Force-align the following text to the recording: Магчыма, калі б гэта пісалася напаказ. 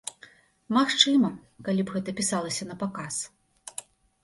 Магчыма, 0.77 1.29
калі 1.69 1.85
б 1.89 1.95
гэта 1.97 2.17
пісалася 2.21 2.69
напаказ. 2.73 3.23